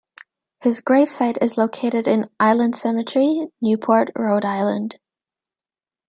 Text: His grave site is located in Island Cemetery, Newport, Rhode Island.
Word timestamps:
His 0.61 0.81
grave 0.81 1.09
site 1.11 1.37
is 1.43 1.59
located 1.59 2.07
in 2.07 2.27
Island 2.39 2.75
Cemetery, 2.75 3.49
Newport, 3.61 4.09
Rhode 4.15 4.45
Island. 4.45 4.97